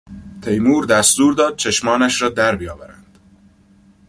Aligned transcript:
تیمور 0.41 0.85
دستور 0.85 1.33
داد 1.33 1.55
چشمانش 1.55 2.21
را 2.21 2.29
در 2.29 2.55
بیاورند. 2.55 3.19